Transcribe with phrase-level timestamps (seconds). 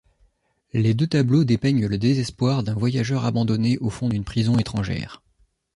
[0.73, 5.21] Les deux tableaux dépeignent le désespoir d'un voyageur abandonné au fond d'une prison étrangère.